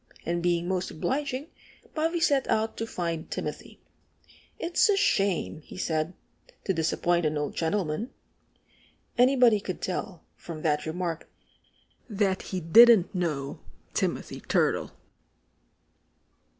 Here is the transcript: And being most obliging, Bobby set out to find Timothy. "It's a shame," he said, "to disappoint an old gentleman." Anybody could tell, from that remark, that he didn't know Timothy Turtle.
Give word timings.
And 0.25 0.41
being 0.41 0.67
most 0.67 0.89
obliging, 0.89 1.51
Bobby 1.93 2.19
set 2.19 2.47
out 2.49 2.75
to 2.77 2.87
find 2.87 3.29
Timothy. 3.29 3.79
"It's 4.57 4.89
a 4.89 4.97
shame," 4.97 5.61
he 5.61 5.77
said, 5.77 6.13
"to 6.63 6.73
disappoint 6.73 7.23
an 7.23 7.37
old 7.37 7.53
gentleman." 7.55 8.09
Anybody 9.15 9.59
could 9.59 9.79
tell, 9.79 10.23
from 10.35 10.63
that 10.63 10.87
remark, 10.87 11.29
that 12.09 12.41
he 12.41 12.59
didn't 12.61 13.13
know 13.13 13.59
Timothy 13.93 14.39
Turtle. 14.39 14.89